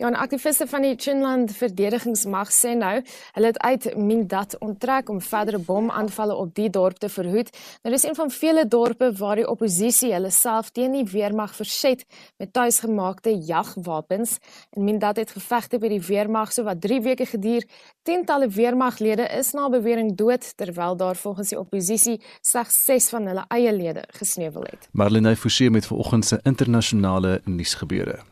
[0.00, 5.20] Ja, 'n aktiviste van die Chinland verdedigingsmag sê nou, hulle het uit Mindat onttrek om
[5.20, 7.50] verdere bomaanvalle op die dorp te verhoed.
[7.82, 12.04] Nou dis een van vele dorpe waar die oppositie hulle self teen die weermag verset
[12.36, 14.38] met tuisgemaakte jagwapens.
[14.70, 17.64] En Mindat het gevegte by die weermag so wat 3 weke geduur.
[18.02, 23.44] Tientalle weermaglede is na bewering dood terwyl daar volgens die oppositie slegs 6 van hulle
[23.48, 24.88] eie lede gesneuwel het.
[24.90, 28.29] Marlene Forsie met vanoggend se internasionale nuusgebeure.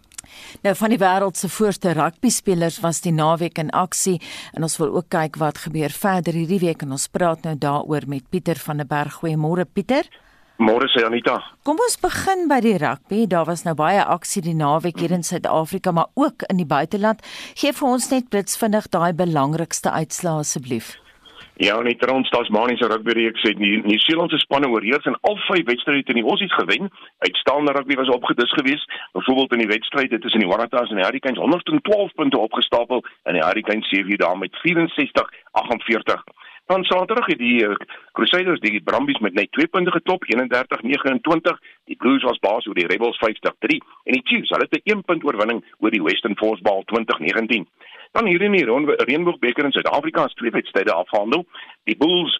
[0.62, 4.18] Nou van die wêreld se voorste rugby spelers was die naweek in aksie
[4.52, 8.08] en ons wil ook kyk wat gebeur verder hierdie week en ons praat nou daaroor
[8.08, 9.20] met Pieter van der Berg.
[9.22, 10.08] Goeiemôre Pieter.
[10.58, 11.36] Môre sê Anita.
[11.62, 13.26] Kom ons begin by die rugby.
[13.30, 17.22] Daar was nou baie aksie die naweek hier in Suid-Afrika, maar ook in die buiteland.
[17.54, 20.96] Geef vir ons net blitsvinnig daai belangrikste uitslae asseblief.
[21.60, 26.04] Ja, in die Trans-Tasmaniese rugby reeks het die Nieu-Seelandse spanne oorheers en al vyf wedstryde
[26.06, 26.86] teen die Aussies gewen.
[27.26, 28.86] Uitstaande rugby was opgedis geweest.
[29.12, 33.42] Byvoorbeeld in die wedstryd tussen die Waratahs en die Hurricanes 112 punte opgestapel en die
[33.42, 36.22] Hurricanes sewe daar met 64-48.
[36.70, 37.74] Dan Saterdag het die uh,
[38.12, 41.58] Crusaders die Brumbies met net 2 punte getop, 31-29.
[41.90, 45.02] Die Blues was baas oor die Rebels 50-3 en die Chiefs hulle het 'n 1
[45.10, 47.66] punt oorwinning oor die Western Force Ball 2019.
[48.12, 51.46] Dan hier in die Reënboogbeker in Suid-Afrika is twee wedstryde afgehandel.
[51.84, 52.38] Die Bulls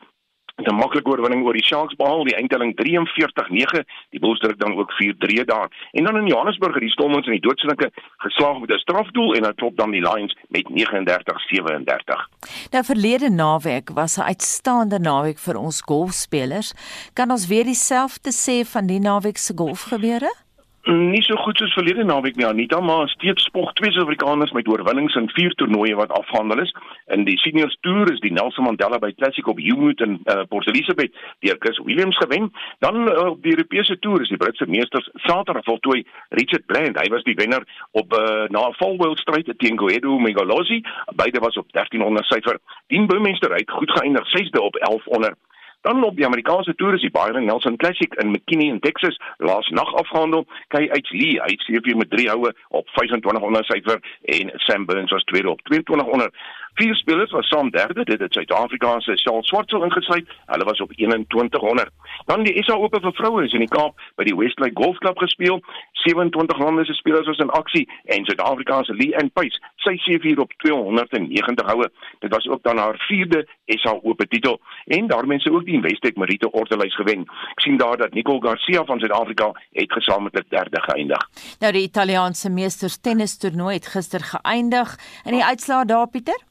[0.58, 3.84] het 'n maklike oorwinning oor die Sharks behaal, die eindtelling 43-9.
[4.10, 5.88] Die Bulls druk dan ook 4-3 daar.
[5.90, 9.42] En dan in Johannesburg het die Stormers in die doodslinke geslaag met 'n strafdoel en
[9.42, 12.28] dan klop dan die Lions met 39-37.
[12.70, 16.72] Nou verlede naweek was 'n uitstaande naweek vir ons golfspelers.
[17.12, 20.47] Kan ons weer dieselfde sê van die naweek se golfgebeure?
[20.88, 25.14] Nie so goed soos verlede naweek nie Anita maar steeds spog twee Suid-Afrikaners met oorwinnings
[25.20, 26.72] in vier toernooie wat afgehandel is.
[27.12, 30.68] In die seniors toer is die Nelson Mandela by Classic op Humoot in uh, Port
[30.72, 31.12] Elizabeth
[31.44, 32.48] deur Chris Williams gewen.
[32.78, 36.06] Dan uh, op die Europese toer is die Britse meesters Saterdag voltooi
[36.40, 36.96] Richard Bland.
[37.00, 40.80] Hy was die wenner op uh, na 'n volworld stryd teen Guido Megalosi.
[41.14, 42.58] Beide was op 1300 syfer.
[42.86, 45.36] Dien Bouwmeester het goed geëindig 6de op 1100.
[45.80, 49.68] Dan op die Amerikaanse toer is die Byron Nelson Classic in McKinney in Texas laas
[49.68, 50.46] nag afgehandel.
[50.68, 55.12] Kay H Lee, hy het sewe met 3 houe op 2500 syfer en Sam Burns
[55.14, 56.34] was tweede op 2200.
[56.78, 60.28] Vier spelers was saam derde, dit het Suid-Afrika se Charles Swartsel ingesluit.
[60.46, 61.90] Hulle was op 2100.
[62.26, 65.18] Dan die SA Ope vir vroue is in die Kaap by die Westlake Golf Club
[65.18, 65.58] gespeel.
[66.04, 67.82] 27 lande se spelers was in aksie
[68.14, 71.88] en Suid-Afrika se Lee Ann Pace, sy sewe hier op 290 houe.
[72.22, 73.42] Dit was ook dan haar vierde
[73.80, 77.26] SA Ope titel en daar mense ook die Investec Merite Ordelys gewen.
[77.56, 81.26] Ek sien daar dat Nicole Garcia van Suid-Afrika het gesamentlik derde geëindig.
[81.58, 86.46] Nou die Italiaanse meesters tennis toernooi het gister geëindig in die uitslaa daar Pieter.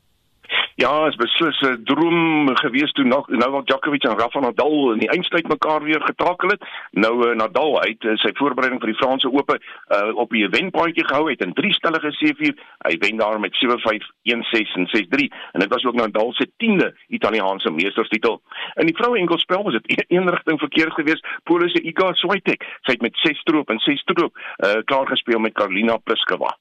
[0.77, 4.99] Ja, is beslis 'n droom gewees toe nog nou wat Djokovic en Rafa Nadal in
[4.99, 6.61] die eindstryd mekaar weer getakel het.
[6.91, 11.07] Nou uh, Nadal uit uh, sy voorbereiding vir die Franse Ope uh, op die wenpaadjie
[11.07, 12.53] gehou het in drie stellige C4.
[12.85, 16.91] Hy wen daar met 7-5, 1-6 en 6-3 en dit was ook Nadal se 10de
[17.07, 18.41] Italiaanse meesterstitel.
[18.73, 21.27] In die vroue enkelspel was dit een rigting verkeerd geweest.
[21.43, 25.53] Polis se Iga Swiatek, het met 6 stroop en 6 stroop uh, klaar gespeel met
[25.53, 26.57] Karolina Pliskova.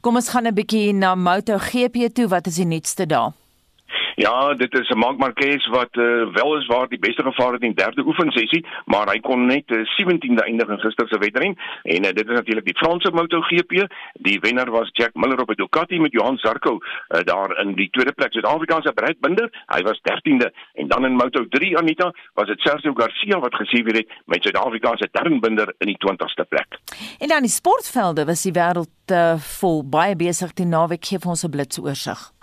[0.00, 2.28] Kom ons gaan 'n bietjie na MotoGP toe.
[2.28, 3.32] Wat is die nuutste daar?
[4.18, 7.62] Ja, dit is 'n Marc Marquez wat uh, wel is waar die beste gevaar het
[7.62, 11.56] in die derde oefensessie, maar hy kon net uh, 17de eindig in gister se wedren
[11.82, 13.86] en uh, dit is natuurlik die Franse MotoGP.
[14.12, 17.90] Die wenner was Jack Miller op 'n Ducati met Johan Zarco uh, daar in die
[17.90, 18.32] tweede plek.
[18.32, 22.92] Suid-Afrika se Brad Binder, hy was 13de en dan in Moto3 Anita was dit Sergio
[22.94, 26.78] Garcia wat gesien het met Suid-Afrika se Darren Binder in die 20ste plek.
[27.18, 31.30] En dan die sportvelde was die wêreld uh, vol baie besig die naweek gee vir
[31.30, 32.37] ons 'n blitsoorsig.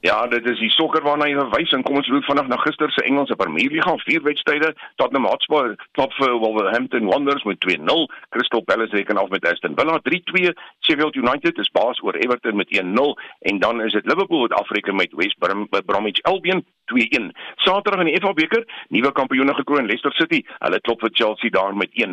[0.00, 2.92] Ja, dit is die sokker waarna jy verwys en kom ons loop vanaand na gister
[2.94, 4.68] se Engelse Premier League gaan vier wedstryde.
[5.02, 9.98] Tottenham Hotspur klop vir Wolverhampton Wanderers met 2-0 Crystal Palace reken af met Aston Villa
[10.06, 10.54] 3-2
[10.86, 13.08] Sheffield United is baas oor Everton met 1-0
[13.50, 16.62] en dan is dit Liverpool wat afreken met West Brom Bromwich Albion
[16.94, 17.32] 2-1
[17.66, 18.62] Saterdag in die FA beker
[18.94, 20.44] nuwe kampioene gekroon Leicester City.
[20.62, 22.06] Hulle klop vir Chelsea daar met 1-0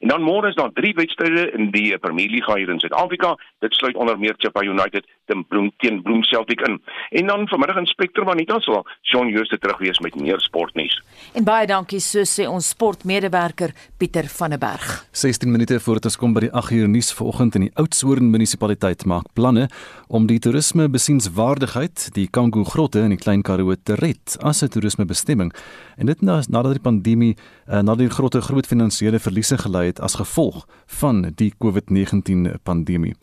[0.00, 3.36] en dan môre is daar drie wedstryde in die Premier League hier in Suid-Afrika.
[3.60, 6.80] Dit sluit onder meer Chippa United teen Bloem teen Bloem Celtic in.
[7.10, 11.02] En en dan vanmiddag in Spectrum Anita sal Shaun Jooste terugwees met meer sportnuus.
[11.34, 15.06] En baie dankie so sê ons sportmedewerker Pieter van der Berg.
[15.10, 18.30] 16 minute voor dit ons kom by die 8 uur nuus vanoggend in die Oudtshoorn
[18.30, 19.66] munisipaliteit maak planne
[20.06, 24.68] om die toerisme besienswaardigheid, die Kango grotte in die Klein Karoo te red as 'n
[24.68, 25.52] toerismebestemming.
[25.96, 27.34] En dit nadat die pandemie
[27.66, 33.14] uh, na die groot groot finansiële verliese gelei het as gevolg van die COVID-19 pandemie.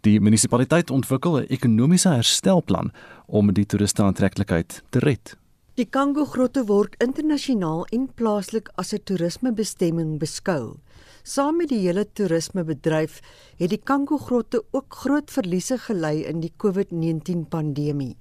[0.00, 2.90] Die munisipaliteit ontwikkel 'n ekonomiese herstelplan
[3.32, 5.36] om die toeriste aantreklikheid te red.
[5.80, 10.76] Die Kango grotte word internasionaal en plaaslik as 'n toerismebestemming beskou.
[11.24, 13.20] Saam met die hele toerismebedryf
[13.56, 18.16] het die Kango grotte ook groot verliese gelei in die COVID-19 pandemie.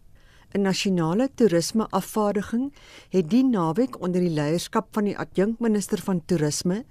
[0.54, 2.72] 'n Nasionale toerismeafvaardiging
[3.10, 6.86] het die naweek onder die leierskap van die adjunkminister van toerisme,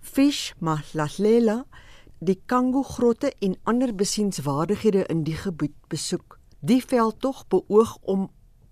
[0.00, 1.64] Fish Mahlatlela,
[2.20, 6.38] die Kango grotte en ander besienswaardighede in die gebied besoek.
[6.64, 8.28] Die veldtog beoog om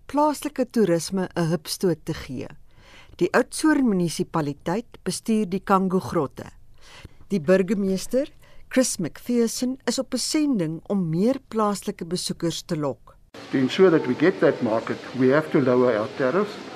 [0.08, 2.48] plaaslike toerisme 'n hupstoot te gee.
[3.16, 6.46] Die Oudtshoorn munisipaliteit bestuur die Kango grotte.
[7.28, 8.28] Die burgemeester,
[8.68, 13.16] Chris McPherson, is op 'n sending om meer plaaslike besoekers te lok.
[13.50, 16.72] To ensure that we get that market, we have to lower our tariffs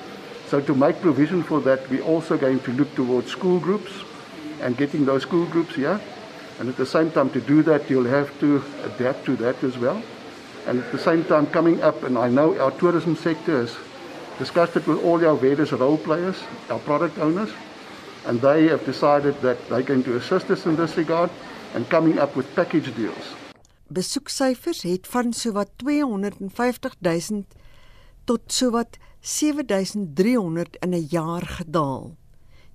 [0.49, 3.91] So to make provision for that, we're also going to look towards school groups
[4.61, 5.99] and getting those school groups here.
[6.59, 9.77] And at the same time, to do that, you'll have to adapt to that as
[9.77, 10.01] well.
[10.67, 13.77] And at the same time, coming up, and I know our tourism sector has
[14.37, 16.35] discussed it with all our various role players,
[16.69, 17.49] our product owners,
[18.25, 21.29] and they have decided that they're going to assist us in this regard
[21.73, 23.35] and coming up with package deals.
[23.87, 27.45] Besoeksyfers het van sowat 250 000
[28.25, 32.17] tot sowat 7300 in 'n jaar gedaal.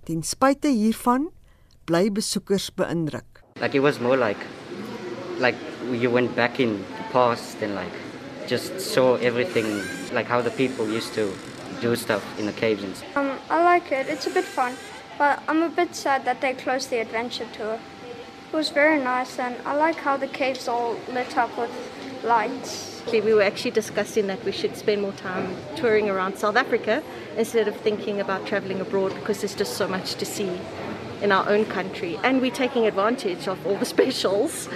[0.05, 1.31] Ten spyte hiervan
[1.85, 3.45] bly besoekers beïndruk.
[3.61, 4.41] Like it was more like
[5.39, 5.57] like
[5.91, 7.93] you went back in past and like
[8.47, 11.33] just saw everything like how the people used to
[11.81, 13.17] do stuff in the caves and stuff.
[13.17, 14.09] Um, I like it.
[14.09, 14.75] It's a bit fun,
[15.19, 17.79] but I'm a bit sad that they closed the adventure tour.
[18.53, 21.71] It was very nice, and I like how the caves all lit up with
[22.23, 23.03] lights.
[23.11, 27.03] We were actually discussing that we should spend more time touring around South Africa
[27.37, 30.61] instead of thinking about traveling abroad because there's just so much to see
[31.21, 34.69] in our own country, and we're taking advantage of all the specials.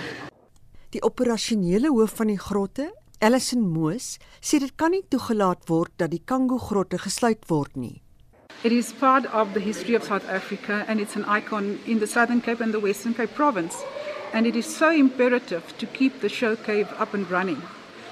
[0.97, 2.87] Die operasionele hoof van die grotte,
[3.21, 8.01] Alison Moos, sê dit kan nie toegelaat word dat die Kango grotte gesluit word nie.
[8.65, 12.07] It is part of the history of South Africa and it's an icon in the
[12.07, 13.77] Southern Cape and the Western Cape province.
[14.33, 17.61] And it is so imperative to keep the show cave up and running.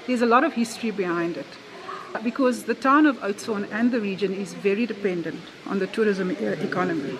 [0.05, 1.57] There's a lot of history behind it
[2.23, 6.35] because the town of Oudtshoorn and the region is very dependent on the tourism e-
[6.61, 7.17] economy.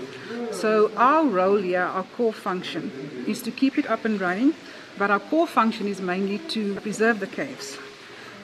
[0.52, 2.92] So our role here, our core function,
[3.28, 4.54] is to keep it up and running,
[4.98, 7.78] but our core function is mainly to preserve the caves.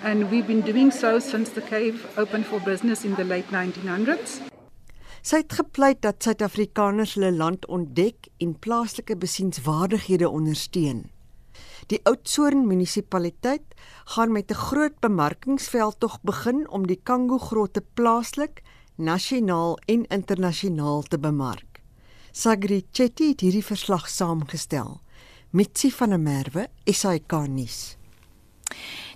[0.03, 4.41] And we've been doing so since the cave opened for business in the late 1900s.
[5.21, 11.11] Sy het gepleit dat Suid-Afrikaners hulle land ontdek en plaaslike besienswaardighede ondersteun.
[11.93, 13.75] Die Oudtshoorn munisipaliteit
[14.15, 18.61] gaan met 'n groot bemarkingsveldtog begin om die Kango grotte plaaslik,
[18.95, 21.81] nasionaal en internasionaal te bemark.
[22.31, 25.01] Sagri Chetty het hierdie verslag saamgestel.
[25.53, 27.97] Mitsi van der Merwe, SAK nuus.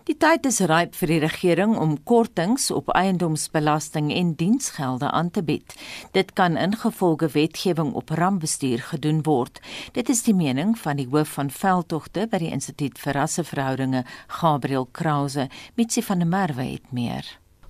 [0.04, 5.46] Die tyd is ryp vir die regering om kortings op eiendomsbelasting en diensgelde aan te
[5.48, 5.78] bied.
[6.12, 9.64] Dit kan ingevolge wetgewing op rampbestuur gedoen word.
[9.96, 14.04] Dit is die mening van die hoof van veldtogte by die Instituut vir Rasseverhoudinge,
[14.42, 15.48] Gabriel Krause.
[15.80, 17.24] Mitsi van der Merwe het meer.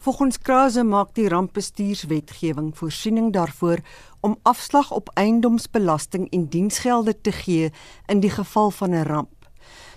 [0.06, 3.80] Volgens Krause maak die rampbestuurswetgewing voorsiening daarvoor
[4.26, 7.70] om afslag op eiendomsbelasting en diensgelde te gee
[8.10, 9.34] in die geval van 'n ramp.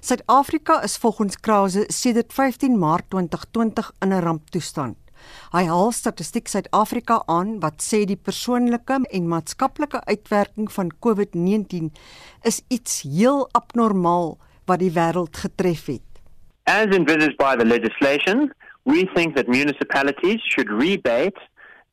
[0.00, 4.96] Suid-Afrika is volgens Krause sedert 15 Maart 2020 in 'n ramptoestand.
[5.50, 11.92] Hy haal Statistiek Suid-Afrika aan wat sê die persoonlike en maatskaplike uitwerking van COVID-19
[12.42, 16.08] is iets heel abnormaal wat die wêreld getref het.
[16.62, 21.40] As envisaged by the legislation, we think that municipalities should rebate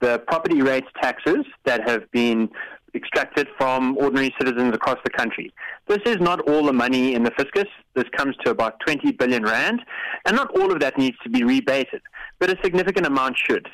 [0.02, 2.50] the property rates taxes that have been
[2.96, 5.54] extracted from ordinary citizens across the country.
[5.88, 7.68] This is not all the money in the fiscus.
[7.94, 9.82] This comes to about 20 billion rand,
[10.26, 12.02] and not all of that needs to be rebated,
[12.40, 13.68] but a significant amount should.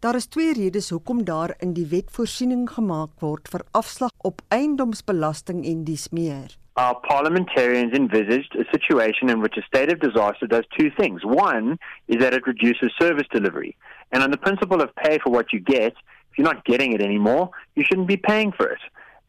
[0.00, 4.44] Daar is twee redes hoekom daar in die wet voorsiening gemaak word vir afslag op
[4.54, 6.54] eiendomsbelasting en dies meer.
[6.78, 11.24] Our parliamentarians envisaged a situation in which a state of disaster does two things.
[11.24, 13.76] One is that it reduces service delivery.
[14.12, 15.94] And on the principle of pay for what you get,
[16.30, 18.78] if you're not getting it anymore, you shouldn't be paying for it.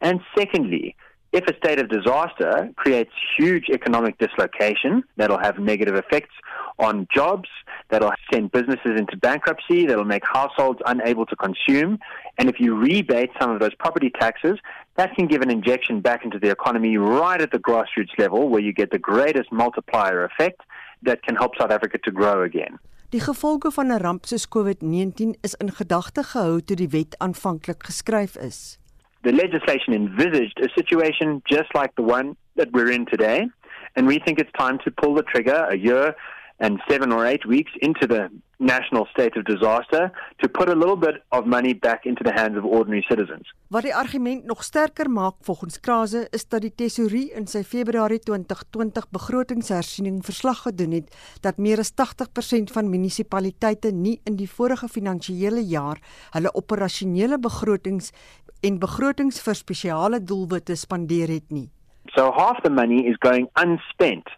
[0.00, 0.94] And secondly,
[1.32, 6.34] if a state of disaster creates huge economic dislocation that'll have negative effects
[6.78, 7.48] on jobs,
[7.90, 11.98] that'll send businesses into bankruptcy, that'll make households unable to consume,
[12.38, 14.58] and if you rebate some of those property taxes,
[14.96, 18.60] that can give an injection back into the economy right at the grassroots level where
[18.60, 20.60] you get the greatest multiplier effect
[21.02, 22.78] that can help South Africa to grow again.
[23.10, 27.82] Die gevolge van 'n ramp soos COVID-19 is in gedagte gehou toe die wet aanvanklik
[27.82, 28.79] geskryf is.
[29.22, 33.48] The legislation envisaged a situation just like the one that we're in today,
[33.94, 36.14] and we think it's time to pull the trigger a year
[36.60, 38.30] and seven or eight weeks into the
[38.60, 42.56] national state of disaster to put a little bit of money back into the hands
[42.58, 43.48] of ordinary citizens.
[43.72, 48.20] Wat die argument nog sterker maak volgens Krause is dat die tesourier in sy Februarie
[48.20, 54.88] 2020 begrotingshersiening verslag gedoen het dat meer as 80% van munisipaliteite nie in die vorige
[54.92, 56.02] finansiële jaar
[56.36, 58.12] hulle operasionele begrotings
[58.62, 61.68] en begrotings vir spesiale doelwitte spandeer het nie.
[62.14, 64.28] So half the money is going unspent.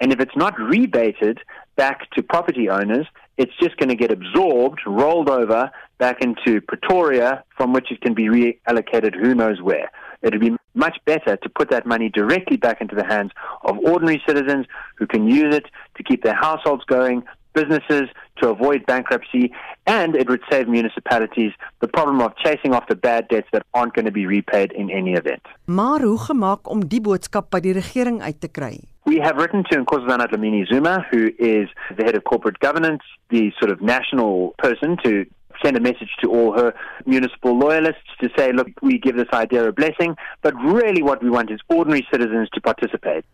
[0.00, 1.38] And if it's not rebated
[1.76, 3.06] back to property owners,
[3.36, 8.14] it's just going to get absorbed, rolled over back into Pretoria, from which it can
[8.14, 9.90] be reallocated who knows where.
[10.22, 13.30] It would be much better to put that money directly back into the hands
[13.62, 14.66] of ordinary citizens
[14.96, 15.66] who can use it
[15.96, 17.22] to keep their households going,
[17.54, 19.52] businesses to avoid bankruptcy,
[19.86, 24.04] and it would save municipalities the problem of chasing after bad debts that aren't going
[24.04, 25.42] to be repaid in any event.
[25.64, 28.78] Maar hoe gemaak om die boodskap by die regering uit te kry?
[29.04, 33.52] We have written to Nkosazana Dlamini Zuma, who is the head of corporate governance, the
[33.58, 35.24] sort of national person to
[35.62, 36.74] send a message to all her
[37.06, 41.30] municipal loyalists to say, look, we give this idea a blessing, but really what we
[41.30, 43.24] want is ordinary citizens to participate.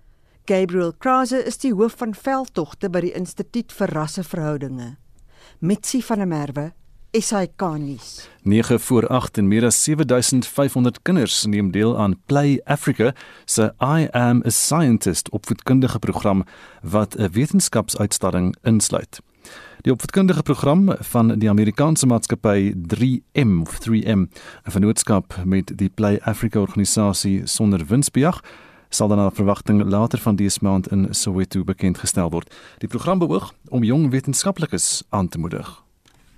[0.51, 4.97] Gabriel Krause is die hoof van veldtogte by die Instituut vir Rasseverhoudinge.
[5.63, 6.65] Mitsi van der Merwe,
[7.15, 8.09] SAK nuus.
[8.43, 13.13] 9 voor 8 en meer as 7500 kinders neem deel aan Play Africa
[13.47, 16.43] se I am a scientist opvoedkundige program
[16.83, 19.21] wat 'n wetenskapsuitstalling insluit.
[19.81, 24.27] Die opvoedkundige program van die Amerikaanse maatskappy 3M of 3M,
[24.67, 28.41] 'n vennootskap met die Play Africa organisasie sonder winsbejag,
[28.91, 32.51] sal dan na verwagting later van dese maand in Soweto bekend gestel word.
[32.79, 35.69] Die program beoog om jong wetenskaplikes aan te moedig.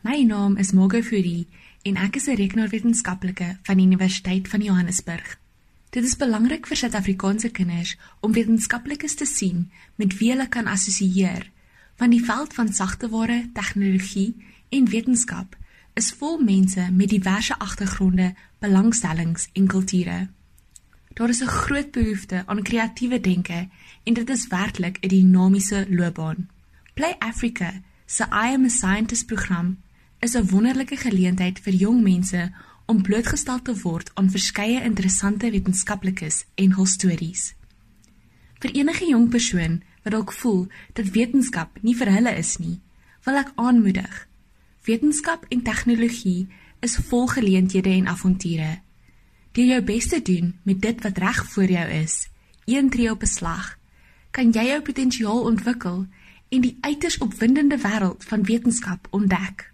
[0.01, 1.47] My naam is Mogo Fourie
[1.83, 5.39] en ek is 'n rekenaarwetenskaplike van die Universiteit van Johannesburg.
[5.91, 11.51] Dit is belangrik vir Suid-Afrikaanse kinders om wetenskaplikes te sien met wie hulle kan assosieer,
[11.97, 14.37] want die veld van sagteware, tegnologie
[14.69, 15.57] en wetenskap
[15.95, 20.29] is vol mense met diverse agtergronde, belangstellings en kulture.
[21.15, 23.69] Daar is 'n groot behoefte aan kreatiewe denke
[24.03, 26.49] en dit is werklik 'n dinamiese loopbaan.
[26.95, 29.79] Play Africa se I am a scientist program
[30.19, 32.53] is 'n wonderlike geleentheid vir jong mense
[32.87, 37.55] om blootgestel te word aan verskeie interessante wetenskaplikes en hul stories.
[38.59, 42.81] Vir enige jong persoon wat dalk voel dat wetenskap nie vir hulle is nie,
[43.25, 44.29] wil ek aanmoedig.
[44.85, 46.49] Wetenskap en tegnologie
[46.81, 48.81] is vol geleenthede en avonture.
[49.53, 52.29] Deur jou bes te doen met dit wat reg voor jou is,
[52.65, 53.77] een tree op 'n slag,
[54.31, 56.07] kan jy jou potensiaal ontwikkel
[56.49, 59.73] en die uiters opwindende wêreld van wetenskap ontdek.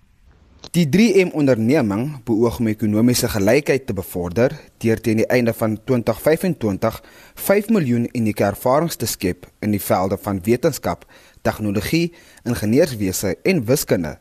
[0.70, 7.02] Die 3M onderneming beoog om ekonomiese gelykheid te bevorder deur teen die einde van 2025
[7.34, 11.06] 5 miljoen unieke ervarings te skep in die velde van wetenskap,
[11.42, 12.12] tegnologie,
[12.42, 14.18] ingenieurswese en wiskunde.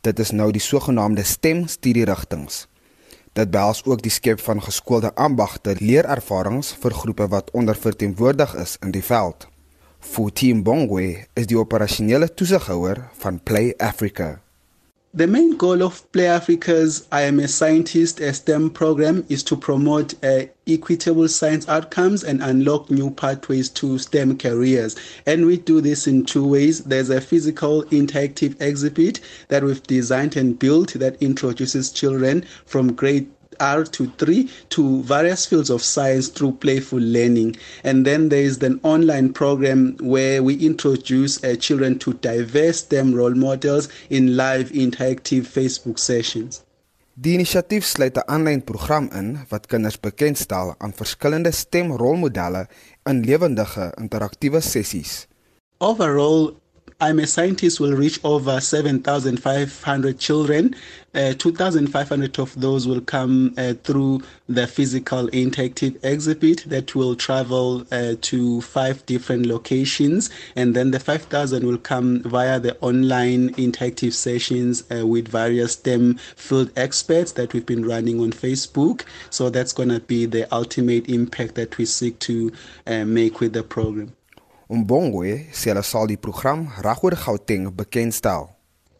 [0.00, 2.71] Dit is nou die sogenaamde STEM studierigtinge.
[3.32, 8.92] Dit behels ook die skep van geskoolde ambagte leerervarings vir groepe wat onderverteenwoordig is in
[8.92, 9.48] die veld.
[10.04, 14.41] Futim Bongwe is die operasionele toesighouer van Play Africa.
[15.14, 19.58] The main goal of Play Africa's I Am a Scientist a STEM program is to
[19.58, 24.96] promote uh, equitable science outcomes and unlock new pathways to STEM careers.
[25.26, 26.84] And we do this in two ways.
[26.84, 33.30] There's a physical interactive exhibit that we've designed and built that introduces children from grade
[33.62, 37.56] R to 3 to various fields of science through playful learning.
[37.84, 43.14] And then there is an online program where we introduce uh, children to diverse STEM
[43.14, 46.62] role models in live interactive Facebook sessions.
[47.14, 52.66] Die inisiatief sluit 'n aanlyn program in wat kinders bekendstel aan verskillende stemrolmodelle
[53.04, 55.26] in lewendige interaktiewe sessies.
[55.78, 56.61] Overall,
[57.02, 60.76] I'm a scientist will reach over 7,500 children.
[61.12, 67.84] Uh, 2,500 of those will come uh, through the physical interactive exhibit that will travel
[67.90, 70.30] uh, to five different locations.
[70.54, 76.18] And then the 5,000 will come via the online interactive sessions uh, with various STEM
[76.36, 79.02] field experts that we've been running on Facebook.
[79.30, 82.52] So that's going to be the ultimate impact that we seek to
[82.86, 84.14] uh, make with the program.
[84.72, 88.46] Umbongwe sê hulle sal die program regoor Gauteng bekendstel.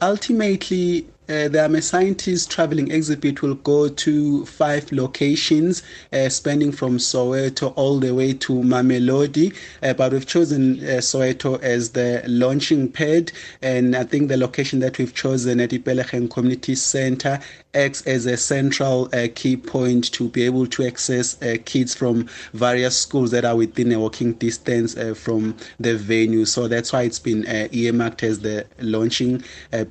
[0.04, 6.72] Ultimately, uh, the I'm a Scientist traveling exhibit will go to five locations, uh, spanning
[6.72, 9.56] from Soweto all the way to Mamelodi.
[9.82, 14.80] Uh, but we've chosen uh, Soweto as the launching pad, and I think the location
[14.80, 17.40] that we've chosen at Ipelegen Community Center
[17.74, 23.00] acts as a central uh, key point to be able to access kids from various
[23.00, 26.44] schools that are within a walking distance from the venue.
[26.44, 29.42] So that's why it's been earmarked as the launching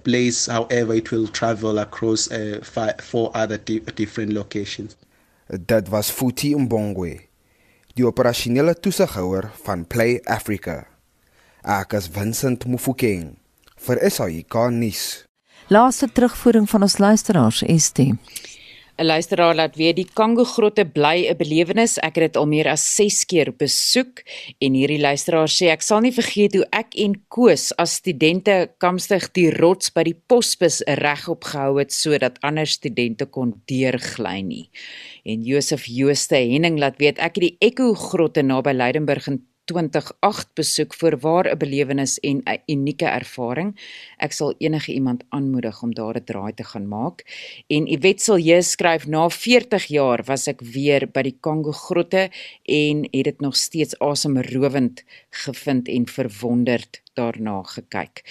[0.04, 0.46] place.
[0.46, 4.96] However, it will travel across uh, five, four other di different locations.
[5.48, 7.20] Dit was Futi Mbongwe,
[7.94, 10.86] die operasionele toesighouer van Play Africa.
[11.62, 13.36] Ek is Vincent Mufokeng
[13.86, 15.26] vir SAICA nuus.
[15.72, 18.12] Laaste terugvoering van ons luisteraars ST.
[19.02, 21.98] 'n Luisteraar laat weet die Kango grotte bly 'n belewenis.
[21.98, 24.22] Ek het dit al meer as 6 keer besoek
[24.62, 29.32] en hierdie luisteraar sê ek sal nie vergeet hoe ek en Koos as studente kamstig
[29.34, 34.70] die rots by die posbus regop gehou het sodat ander studente kon deurgly nie.
[35.26, 40.54] En Josef Jooste Henning laat weet ek het die Echo grotte naby Leidenburg in 2008
[40.56, 43.76] besoek vir waar 'n belewenis en 'n unieke ervaring.
[44.18, 47.24] Ek sal enige iemand aanmoedig om daar 'n draai te gaan maak.
[47.68, 52.30] En Iwetsel J skryf na 40 jaar was ek weer by die Kongo grotte
[52.64, 58.24] en het dit nog steeds asemrowend gevind en verwonderd daarna gekyk.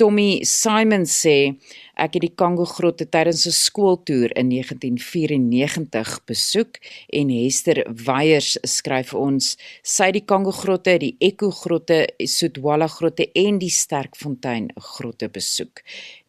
[0.00, 1.52] Tommy Simon sê
[2.00, 6.80] ek het die Kongo grotte tydens 'n skooltoer in 1994 besoek
[7.18, 13.28] en Hester Weyers skryf vir ons sy die Kongo grotte, die Echo grotte, Sotwala grotte
[13.34, 15.84] en die Sterkfontein grotte besoek.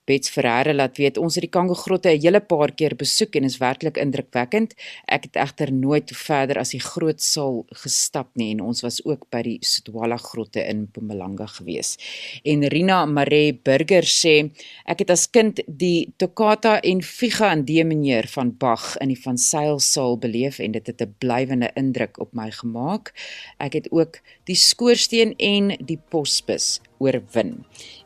[0.05, 3.43] Bets Ferreira laat weet ons het die Kongo grotte 'n hele paar keer besoek en
[3.43, 4.75] is werklik indrukwekkend.
[5.07, 9.29] Ek het egter nooit verder as die groot saal gestap nie en ons was ook
[9.29, 11.97] by die Sodwala grotte in Mpumalanga gewees.
[12.43, 14.51] En Rina Mare Burger sê
[14.85, 19.21] ek het as kind die Toccata en Figa in D mineur van Bach in die
[19.23, 23.13] van Sail saal beleef en dit het 'n blywende indruk op my gemaak.
[23.57, 27.57] Ek het ook die skoorsteen en die posbus oorwin.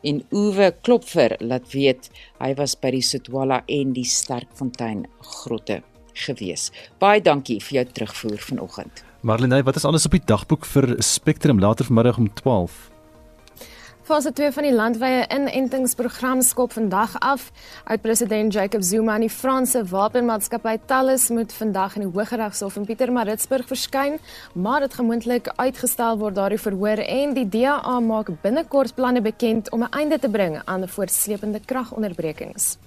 [0.02, 2.10] En Uwe Klopfer laat weet
[2.42, 5.80] hy was by die Sotwala en die Sterkfontein grotte
[6.26, 6.68] gewees.
[6.98, 9.04] Baie dankie vir jou terugvoer vanoggend.
[9.26, 12.97] Marlene, wat is alles op die dagboek vir Spectrum later vanmiddag om 12?
[14.08, 17.50] Fase 2 van die landwyse inentingsprogram skop vandag af.
[17.92, 23.68] Oud-president Jacob Zuma en die Franse wapenmaatskappy Thales moet vandag in die Hooggeregshof in Pietermaritzburg
[23.68, 24.16] verskyn,
[24.56, 29.68] maar dit gaan moontlik uitgestel word daardie verhoor en die DA maak binnekort planne bekend
[29.76, 32.78] om 'n einde te bring aan voortsleepende kragonderbrekings.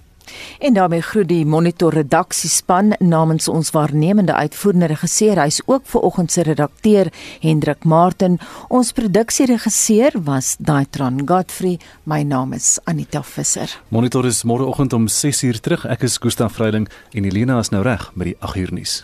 [0.58, 5.40] En daarmee groet die Monitor redaksiespan namens ons waarnemende uitvoerende regisseur.
[5.42, 8.38] Hy's ook ver oggend se redakteur Hendrik Martin.
[8.68, 11.78] Ons produksieregisseur was Daitron Godfrey.
[12.02, 13.80] My naam is Anita Visser.
[13.88, 15.86] Monitor is môre oggend om 6uur terug.
[15.86, 19.02] Ek is Gustaf Vreiding en Elena is nou reg met die 8uur nuus.